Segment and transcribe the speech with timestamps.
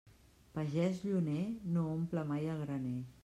[0.55, 1.43] Pagès lluner
[1.77, 2.99] no omple mai el graner.